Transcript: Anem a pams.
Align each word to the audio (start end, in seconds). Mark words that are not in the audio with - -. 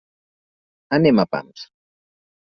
Anem 0.99 1.23
a 1.25 1.27
pams. 1.35 1.69